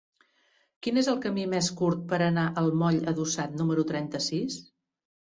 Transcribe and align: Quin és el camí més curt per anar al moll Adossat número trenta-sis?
Quin 0.85 0.99
és 1.01 1.09
el 1.11 1.17
camí 1.25 1.43
més 1.51 1.67
curt 1.81 1.99
per 2.13 2.17
anar 2.27 2.45
al 2.61 2.69
moll 2.83 2.97
Adossat 3.11 3.53
número 3.59 3.85
trenta-sis? 3.93 4.57